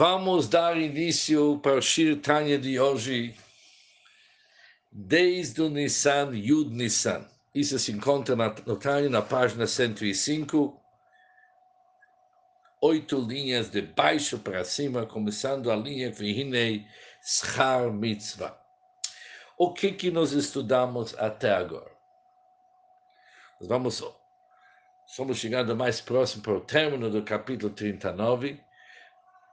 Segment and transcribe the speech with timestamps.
[0.00, 3.34] Vamos dar início para o Shir Tanya de hoje,
[4.92, 7.26] desde o Nissan, Yud Nissan.
[7.52, 10.80] Isso se encontra no Tanya, na página 105,
[12.80, 16.86] oito linhas de baixo para cima, começando a linha Vihinei
[17.20, 18.56] Schar Mitzvah.
[19.58, 21.90] O que, que nós estudamos até agora?
[23.58, 24.04] Nós vamos,
[25.08, 28.67] estamos chegando mais próximo para o término do capítulo 39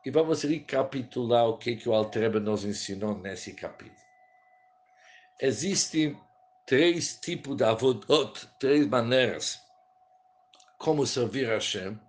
[0.06, 4.06] e vamos recapitular o que, que o Altreba nos ensinou nesse capítulo.
[5.42, 6.16] Existem
[6.68, 9.60] três tipos de avodot, três maneiras
[10.78, 12.00] como servir a Hashem,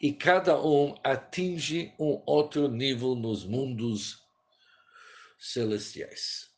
[0.00, 4.22] e cada um atinge um outro nível nos mundos
[5.38, 6.50] celestiais.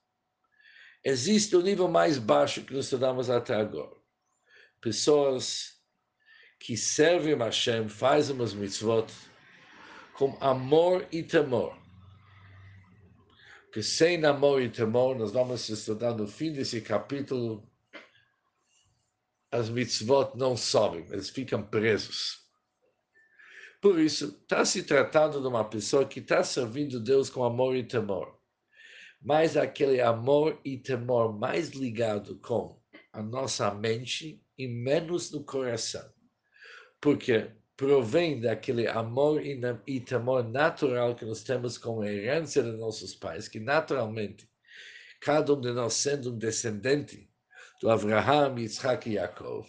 [1.05, 3.97] Existe o nível mais baixo que nós estudamos até agora.
[4.81, 5.75] Pessoas
[6.61, 9.13] que servem a Hashem, fazem as mitzvot
[10.17, 11.77] com amor e temor.
[13.65, 17.69] Porque sem amor e temor, nós vamos estudar no fim desse capítulo,
[19.51, 22.45] as mitzvot não sobem, eles ficam presos.
[23.81, 27.85] Por isso, está se tratando de uma pessoa que está servindo Deus com amor e
[27.85, 28.37] temor
[29.27, 32.81] mais aquele amor e temor mais ligado com
[33.13, 36.09] a nossa mente e menos no coração.
[37.01, 43.49] Porque provém daquele amor e temor natural que nós temos como herança de nossos pais,
[43.49, 44.49] que naturalmente,
[45.21, 47.29] cada um de nós sendo um descendente
[47.81, 49.67] do Abraham, Yitzhak e Yaakov,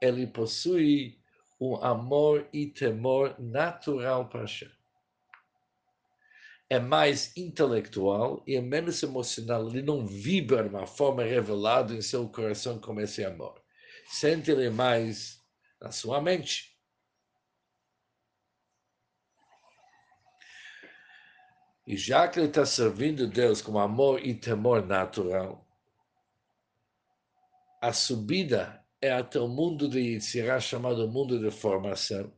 [0.00, 1.18] ele possui
[1.60, 4.70] um amor e temor natural para Hashem
[6.74, 9.68] é mais intelectual e é menos emocional.
[9.68, 13.62] Ele não vibra de uma forma revelada em seu coração como esse amor.
[14.08, 15.40] Sente ele mais
[15.80, 16.73] na sua mente.
[21.86, 25.66] E já que ele está servindo Deus com amor e temor natural,
[27.80, 32.32] a subida é até o mundo de Yitzirah, chamado mundo de formação,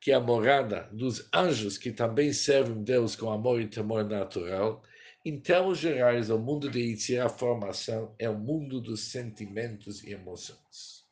[0.00, 4.80] que é a morada dos anjos que também servem Deus com amor e temor natural,
[5.24, 10.12] em termos gerais, o mundo de Yitzhak, a formação, é o mundo dos sentimentos e
[10.12, 11.04] emoções.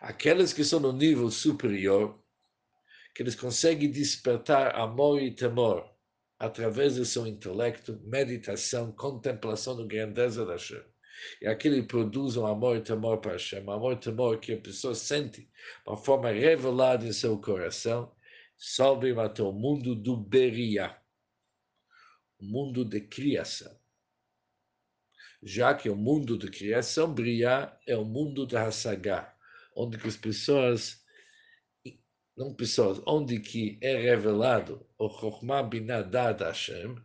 [0.00, 2.18] Aqueles que são no nível superior,
[3.20, 5.94] que eles conseguem despertar amor e temor
[6.38, 10.82] através do seu intelecto, meditação, contemplação da grandeza da Hashem
[11.38, 14.58] e aquilo produz um amor e temor para Hashem, um amor e temor que a
[14.58, 15.50] pessoa sente
[15.86, 18.10] uma forma revelada em seu coração,
[18.56, 20.96] sobe até o mundo do Beria,
[22.38, 23.78] o mundo de criação.
[25.42, 29.36] Já que o mundo de criação, Bria, é o mundo da Hassagá,
[29.76, 31.04] onde as pessoas,
[32.40, 36.96] não pessoas, onde que é revelado o Chokhmah Binadad Hashem,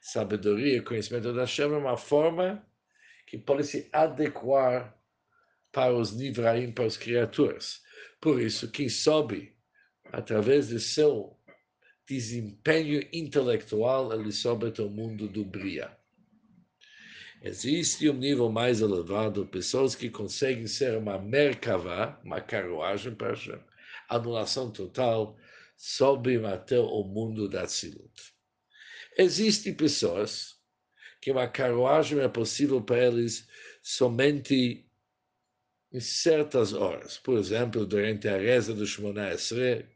[0.00, 2.64] sabedoria e conhecimento da Hashem, é uma forma
[3.26, 4.96] que pode se adequar
[5.72, 7.82] para os Nivraim, para as criaturas.
[8.20, 9.56] Por isso, quem sobe
[10.12, 11.36] através de seu
[12.06, 15.90] desempenho intelectual, ele sobe até o mundo do Bria.
[17.42, 23.58] Existe um nível mais elevado, pessoas que conseguem ser uma Merkavá, uma carruagem para Hashem,
[24.16, 25.36] anulação total,
[25.76, 28.34] sobem até o mundo da Tzilut.
[29.16, 30.54] Existem pessoas
[31.20, 33.48] que uma carruagem é possível para eles
[33.82, 34.86] somente
[35.92, 37.18] em certas horas.
[37.18, 39.86] Por exemplo, durante a reza do Shemona Esre,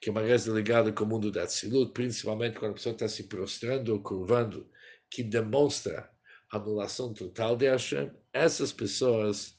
[0.00, 3.08] que é uma reza ligada com o mundo da Tzilut, principalmente quando a pessoa está
[3.08, 4.70] se prostrando ou curvando,
[5.10, 6.10] que demonstra
[6.50, 9.56] anulação total de Hashem, essas pessoas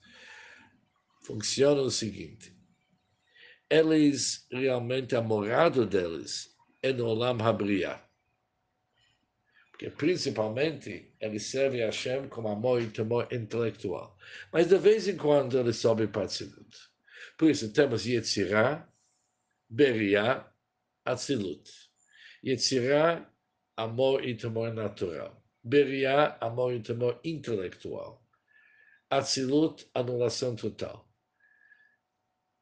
[1.24, 2.55] funcionam o seguinte,
[3.70, 8.06] eles realmente, a morada deles é no Olam Habriah
[9.76, 14.18] porque principalmente ele serve a Hashem com amor e temor intelectual.
[14.50, 16.78] Mas de vez em quando ele sobe para Atzilut.
[17.38, 18.88] Por isso temos Yetzirah,
[19.70, 20.45] Beria,
[21.04, 21.69] Atzilut.
[22.42, 23.30] Yetzirah,
[23.75, 25.44] amor e temor natural.
[25.62, 28.25] Beria, amor e temor intelectual.
[29.10, 31.06] Atzilut, anulação total.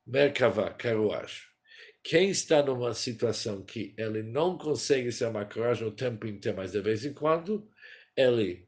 [0.06, 1.42] Merkavah, carruagem.
[2.04, 6.74] Quem está numa situação que ele não consegue ser uma coragem o tempo inteiro, mas
[6.74, 7.70] de vez em quando,
[8.16, 8.68] ele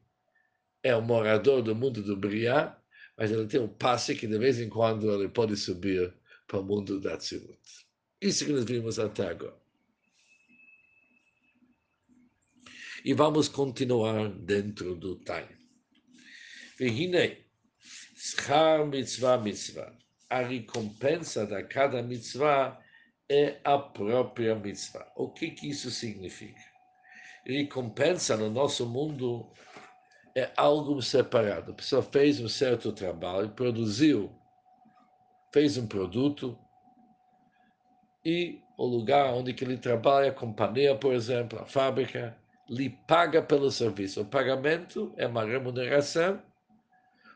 [0.82, 2.80] é um morador do mundo do Briá,
[3.16, 6.14] mas ele tem um passe que de vez em quando ele pode subir
[6.46, 7.60] para o mundo da Tzilut.
[8.20, 9.60] Isso que nós vimos até agora.
[13.04, 15.56] E vamos continuar dentro do time.
[16.78, 17.44] Vihine,
[18.16, 20.05] schar mitzvah mitzvah.
[20.28, 22.78] A recompensa da cada mitzvah
[23.30, 25.06] é a própria mitzvah.
[25.16, 26.60] O que, que isso significa?
[27.44, 29.48] Recompensa no nosso mundo
[30.34, 31.72] é algo separado.
[31.72, 34.30] A pessoa fez um certo trabalho, produziu,
[35.52, 36.58] fez um produto,
[38.24, 42.36] e o lugar onde que ele trabalha, a companhia, por exemplo, a fábrica,
[42.68, 44.22] lhe paga pelo serviço.
[44.22, 46.42] O pagamento é uma remuneração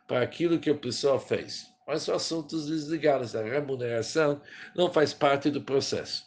[0.08, 1.72] para aquilo que a pessoa fez.
[1.90, 3.34] Mas são assuntos desligados.
[3.34, 4.40] A remuneração
[4.76, 6.24] não faz parte do processo.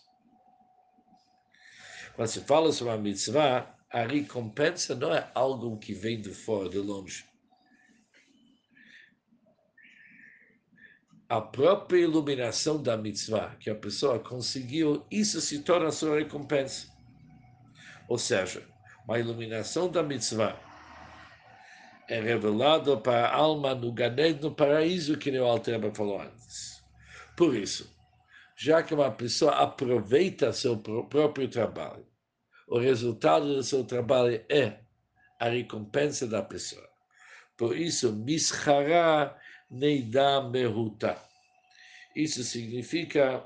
[2.17, 6.67] Quando se fala sobre a mitzvah, a recompensa não é algo que vem de fora,
[6.67, 7.23] de longe.
[11.29, 16.87] a própria iluminação da mitzvah que a pessoa conseguiu, isso se torna sua recompensa.
[18.07, 18.67] Ou seja,
[19.07, 20.59] uma iluminação da mitzvah
[22.07, 26.83] é revelada para a alma no Ganed, no paraíso, que o Alterba falou antes.
[27.35, 27.91] Por isso,
[28.55, 32.05] já que uma pessoa aproveita seu próprio trabalho,
[32.67, 34.79] o resultado do seu trabalho é
[35.39, 36.87] a recompensa da pessoa.
[37.57, 39.35] Por isso, Mishara
[39.69, 41.17] Neida Meruta.
[42.15, 43.45] Isso significa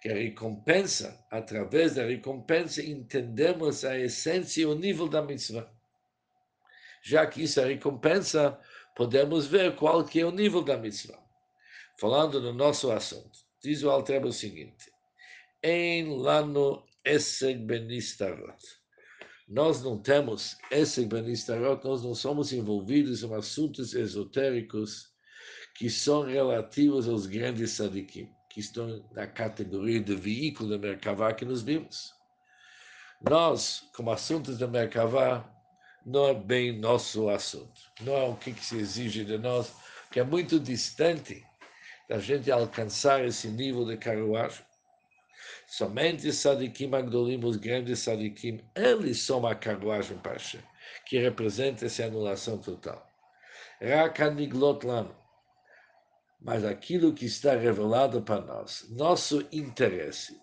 [0.00, 5.70] que a recompensa, através da recompensa, entendemos a essência e o nível da mitzvah.
[7.02, 8.58] Já que isso é recompensa,
[8.96, 11.18] podemos ver qual que é o nível da mitzvah.
[11.98, 14.90] Falando no nosso assunto, diz o Altreba o seguinte,
[15.62, 18.80] Em lano eseg benistarot
[19.50, 25.10] nós não temos esse Benistarot, nós não somos envolvidos em assuntos esotéricos
[25.74, 31.44] que são relativos aos grandes sadikim, que estão na categoria de veículo da Merkavá que
[31.44, 32.12] nos vimos.
[33.22, 35.48] Nós, como assuntos da Merkavá,
[36.04, 37.80] não é bem nosso assunto.
[38.00, 39.72] Não é o que, que se exige de nós,
[40.10, 41.46] que é muito distante
[42.08, 44.64] da gente alcançar esse nível de carruagem.
[45.68, 50.60] Somente Sadikim Agdolim, os grandes Sadikim, eles são a carruagem Hashem,
[51.06, 53.08] que representa essa anulação total.
[53.80, 55.14] Rakaniglot Lano.
[56.40, 60.40] Mas aquilo que está revelado para nós, nosso interesse,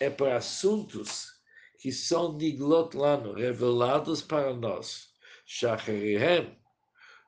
[0.00, 1.32] é para assuntos
[1.78, 5.08] que são Niglot Lano, revelados para nós.
[5.44, 6.56] Shacharihem,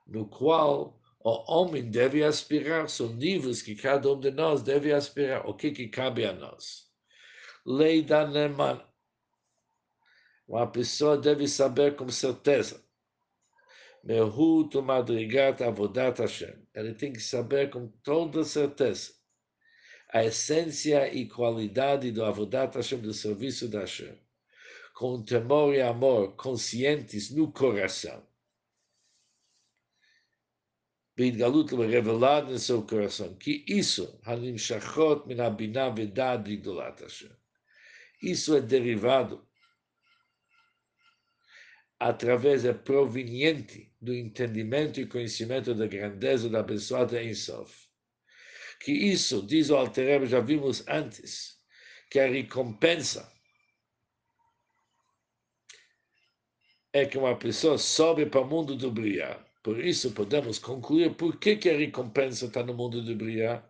[0.06, 5.46] no qual o homem deve aspirar, são níveis que cada um de nós deve aspirar.
[5.46, 6.86] O que, que cabe a nós?
[7.66, 8.80] lei da Neman.
[10.46, 12.85] Uma pessoa deve saber com certeza.
[14.05, 16.55] Mehut madrigat avodat Hashem.
[16.73, 19.13] Ele tem que saber com toda certeza
[20.09, 24.17] a essência e qualidade do avodat Hashem, do serviço da Hashem.
[24.93, 28.25] Com temor e amor conscientes no coração.
[31.21, 37.29] בהתגלות revelado no seu coração, que isso, הנמשכות מן הבינה ודעת בגדולת השם.
[38.23, 39.47] Isso é derivado
[41.98, 47.87] através, é proveniente do entendimento e conhecimento da grandeza da abençoada Ensof.
[48.81, 51.56] Que isso, diz o Altereb, já vimos antes,
[52.10, 53.32] que a recompensa
[56.93, 59.44] é que uma pessoa sobe para o mundo do brilhar.
[59.62, 63.69] Por isso podemos concluir por que, que a recompensa está no mundo do brilhar.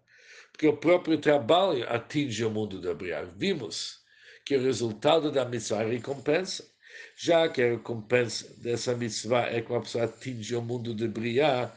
[0.52, 3.27] Porque o próprio trabalho atinge o mundo do brilhar.
[3.36, 3.98] Vimos
[4.44, 6.70] que o resultado da mitzvah é recompensa.
[7.17, 11.76] Já que a recompensa dessa mitzvah é que uma pessoa atinge o mundo de brilhar,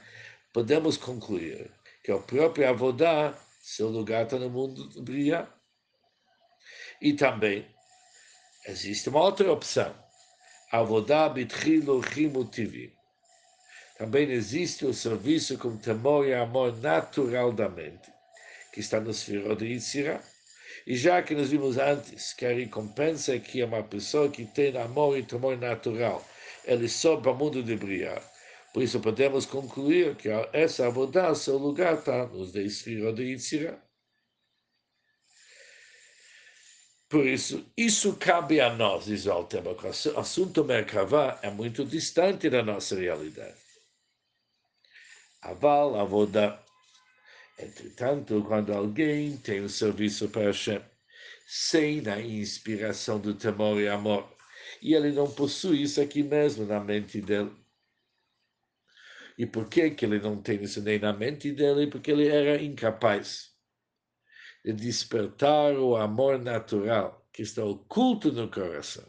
[0.53, 1.71] podemos concluir
[2.03, 5.53] que o próprio Avodá, seu lugar está no mundo de brilhar.
[7.01, 7.65] E também
[8.67, 9.95] existe uma outra opção.
[10.71, 12.91] Avodá bitchilo chimutivim.
[13.97, 18.11] Também existe o serviço com temor e amor natural da mente,
[18.73, 20.21] que está no esfero de Yitzirah
[20.86, 24.77] e já que nós vimos antes que a recompensa é que uma pessoa que tem
[24.77, 26.25] amor e temor natural,
[26.65, 28.21] ele sobe para o mundo de brilhar.
[28.74, 33.81] Por isso podemos concluir que essa abordagem, seu lugar está nos de esfera de Yitzirah.
[37.09, 39.71] Por isso, isso cabe a nós, diz o Altema.
[39.71, 43.57] O assunto Merkavá é muito distante da nossa realidade.
[45.41, 46.63] Aval, Avodah,
[47.59, 50.81] Entretanto, quando alguém tem um serviço para Hashem,
[51.45, 54.33] sem a inspiração do temor e amor,
[54.81, 57.51] e ele não possui isso aqui mesmo na mente dele.
[59.37, 61.87] E por que, que ele não tem isso nem na mente dele?
[61.87, 63.49] Porque ele era incapaz
[64.63, 69.05] de despertar o amor natural que está oculto no coração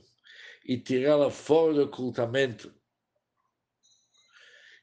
[0.64, 2.72] e tirá-lo fora do ocultamento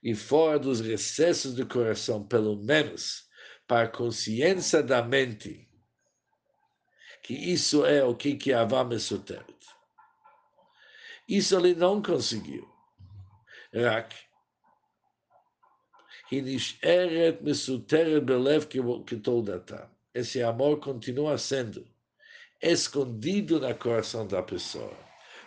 [0.03, 3.26] e fora dos recessos do coração, pelo menos
[3.67, 5.67] para a consciência da mente,
[7.21, 9.57] que isso é o que que Avá Mesoteret.
[11.27, 12.65] Isso ele não conseguiu.
[13.73, 14.15] Rak.
[16.31, 18.65] Hinisheret Mesoteret Belev
[19.05, 19.89] Ketoldatá.
[20.13, 21.85] Esse amor continua sendo
[22.61, 24.97] escondido no coração da pessoa,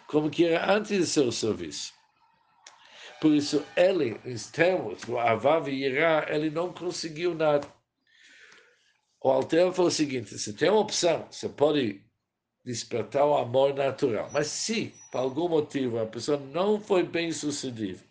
[0.06, 1.92] como que era antes de seu serviço.
[3.20, 7.79] Por isso, ele, em termos do Avá e Irá, ele não conseguiu nada
[9.21, 12.03] O Alter falou o seguinte: você tem uma opção, você pode
[12.63, 18.01] despertar o amor natural, mas se, por algum motivo, a pessoa não foi bem sucedida,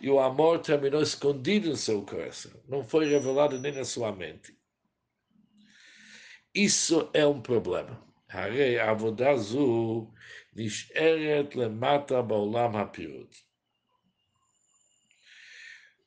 [0.00, 4.56] e o amor terminou escondido no seu coração, não foi revelado nem na sua mente.
[6.54, 8.06] Isso é um problema.
[8.30, 10.10] הרי עבודה זו
[10.56, 13.34] נשארת למטה בעולם הפירוד.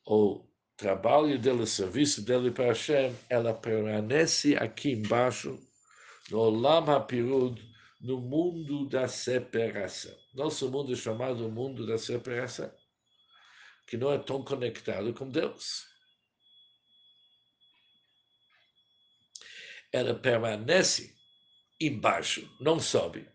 [0.04, 0.44] O
[0.77, 5.59] trabalho dele, o serviço dele para Hashem, ela permanece aqui embaixo,
[6.29, 7.61] no Olam HaPirud,
[8.01, 10.15] no mundo da separação.
[10.33, 12.71] Nosso mundo é chamado mundo da separação
[13.87, 15.85] que não é tão conectado com Deus.
[19.91, 21.15] Ela permanece
[21.79, 23.29] embaixo, não sobe.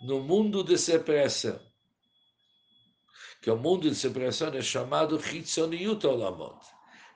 [0.00, 1.60] No mundo de separação,
[3.42, 6.64] que o mundo de separação é chamado Hitzoniut Olamot,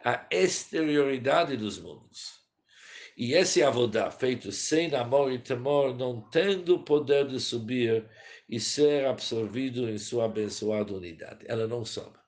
[0.04, 2.44] a exterioridade dos mundos.
[3.16, 8.10] E esse avodá feito sem amor e temor, não tendo o poder de subir
[8.48, 11.46] e ser absorvido em sua abençoada unidade.
[11.48, 12.18] Ela não sobe.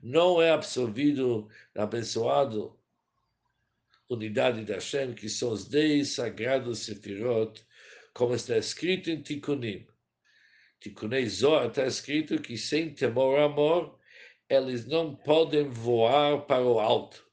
[0.00, 2.70] Não é absorvido na abençoada
[4.08, 7.64] unidade da Hashem, que são os dez sagrados sefirot,
[8.12, 9.86] como está escrito em Tikkunim.
[10.84, 13.98] Tikkunei Zohar está escrito que sem temor amor,
[14.50, 17.26] eles não podem voar para o alto,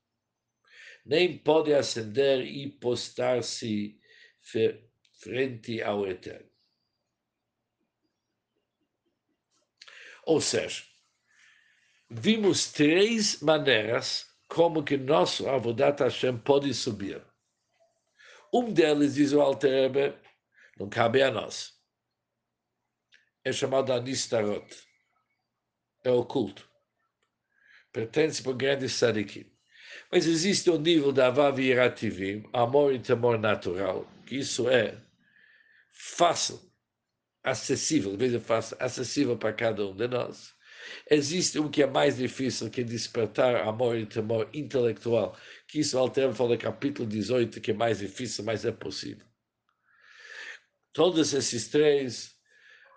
[1.06, 4.00] nem podem ascender e postar-se
[5.20, 6.50] frente ao Eterno.
[10.26, 10.86] Ou seja,
[12.10, 17.22] vimos três maneiras como que nosso Avodat Hashem pode subir.
[18.54, 20.18] Um deles, diz o Alter
[20.80, 21.81] não cabe a nós.
[23.44, 24.66] É chamado Anistarot.
[26.04, 26.70] É oculto.
[27.92, 29.52] Pertence para grandes sadikim.
[30.12, 31.60] Mas existe um nível da Avav
[32.54, 35.02] amor e temor natural, que isso é
[35.92, 36.72] fácil
[37.44, 40.54] acessível, veja fácil, acessível para cada um de nós.
[41.10, 45.98] Existe um que é mais difícil, que é despertar amor e temor intelectual, que isso
[45.98, 49.26] Alter fala no capítulo 18, que é mais difícil, mas é possível.
[50.94, 52.31] Todos esses três,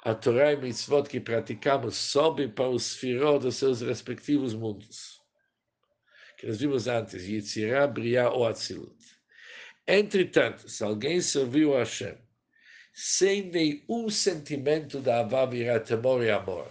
[0.04, 5.18] a Torá e Mitzvot que praticamos, sobem para os firó dos seus respectivos mundos.
[6.37, 8.94] Que nós vimos antes, Yitzirah, Briah ou Atzilut.
[9.88, 12.18] Entretanto, se alguém serviu a Hashem,
[12.92, 16.70] sem nenhum sentimento da Avá virar temor e amor.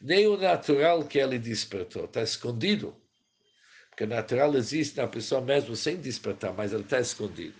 [0.00, 2.94] Nem o natural que ele despertou, está escondido.
[3.88, 7.54] Porque o natural existe na pessoa mesmo sem despertar, mas ele está escondido.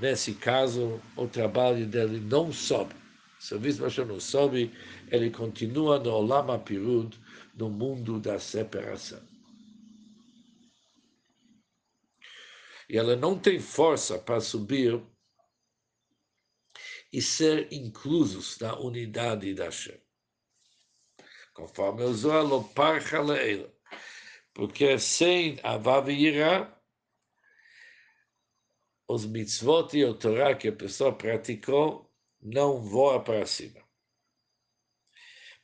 [0.00, 2.99] Nesse caso, o trabalho dele não sobe.
[3.40, 4.70] Serviço Hashem não sobe,
[5.10, 7.18] ele continua no Olam Pirud,
[7.54, 9.26] no mundo da separação.
[12.86, 15.02] E ela não tem força para subir
[17.10, 19.98] e ser inclusos na unidade da Hashem.
[21.54, 23.72] Conforme o Zohar, lo parcha le'ela.
[24.52, 26.30] Porque sem Avav e
[29.08, 32.09] os mitzvot e o Torá que a pessoa praticou
[32.40, 33.80] não voa para cima.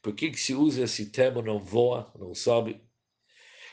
[0.03, 2.81] Por que, que se usa esse termo não voa, não sobe?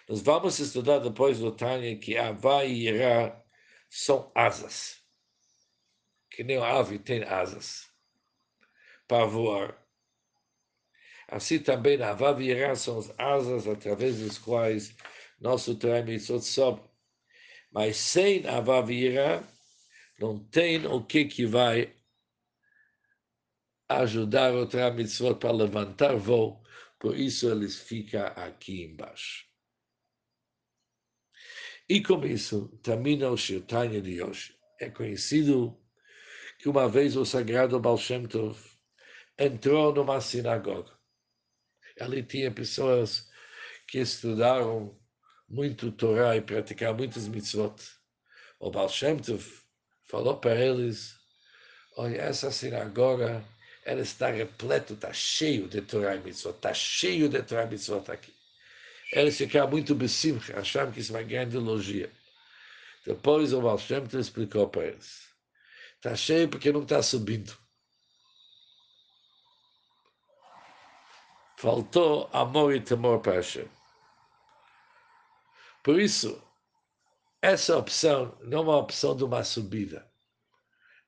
[0.09, 3.41] Nós vamos estudar depois do Tânia que Avá e Irá
[3.89, 5.03] são asas
[6.33, 7.87] que nem a ave tem asas
[9.07, 9.77] para voar.
[11.27, 14.95] Assim também a Vavirá são as asas através das quais
[15.39, 16.81] nosso Mitzvot sobe.
[17.71, 19.43] Mas sem a Vavirá,
[20.19, 21.95] não tem o que que vai
[23.89, 26.63] ajudar o Mitzvot para levantar voo,
[26.99, 29.45] por isso eles ficam aqui embaixo.
[31.89, 34.57] E com isso termina o Shirtanya de hoje.
[34.79, 35.77] É conhecido
[36.57, 38.57] que uma vez o sagrado Baal Shem Tov
[39.37, 40.91] entrou numa sinagoga.
[41.99, 43.29] Ali tinha pessoas
[43.87, 44.97] que estudaram
[45.47, 47.75] muito Torá e praticaram muitos mitzvot.
[48.59, 49.45] O Baal Shem Tov
[50.03, 51.15] falou para eles,
[51.97, 53.43] olha, essa sinagoga,
[53.85, 58.11] ela está repleta, está cheio de Torá e mitzvot, está cheio de Torá e mitzvot
[58.11, 58.33] aqui.
[59.11, 62.11] Eles ficaram muito besimcha, acharam que isso é uma grande elogia.
[63.05, 65.27] Depois o Baal Shem explicou para eles.
[65.95, 67.57] Está cheio porque não está subindo.
[71.57, 73.69] Faltou amor e temor para Hashem.
[75.83, 76.41] Por isso,
[77.41, 80.09] essa opção não é uma opção de uma subida.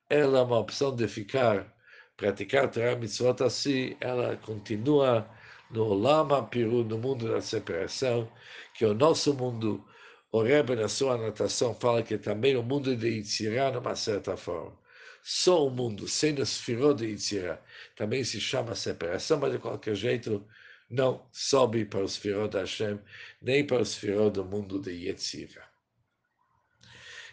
[0.08, 1.75] Ela é uma opção de ficar,
[2.16, 5.28] praticar Torah Mitzvot assim, ela continua
[5.70, 8.30] no Lama Piru, no mundo da separação,
[8.74, 9.84] que é o nosso mundo,
[10.32, 14.36] o Rebbe, na sua anotação, fala que também o mundo de Yitzirah, de uma certa
[14.36, 14.76] forma.
[15.22, 17.60] Só o mundo sem o Sfirot de Yitzirah
[17.96, 20.46] também se chama separação, mas de qualquer jeito
[20.88, 23.00] não sobe para os Sfirot de Hashem,
[23.42, 25.66] nem para os Sfirot do mundo de Yetzirah.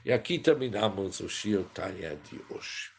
[0.05, 2.92] E aqui terminamos o Shir Tanya de hoje.